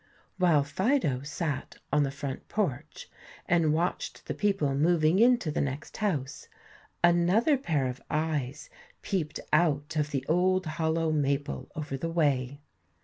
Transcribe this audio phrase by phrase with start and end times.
[0.37, 3.07] While Fido sat on the front porch
[3.47, 6.47] and watched the people moving into the next house
[7.03, 8.71] another pair of eyes
[9.03, 12.61] peeped out of the old hollow maple over the way.